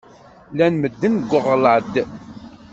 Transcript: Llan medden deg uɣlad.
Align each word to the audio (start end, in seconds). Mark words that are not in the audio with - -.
Llan 0.51 0.73
medden 0.81 1.13
deg 1.21 1.31
uɣlad. 1.37 1.93